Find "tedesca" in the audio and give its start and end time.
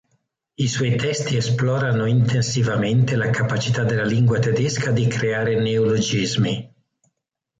4.39-4.89